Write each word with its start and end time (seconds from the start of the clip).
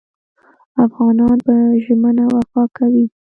افغانان 0.85 1.37
په 1.45 1.53
ژمنه 1.83 2.23
وفا 2.33 2.63
کوي. 2.77 3.05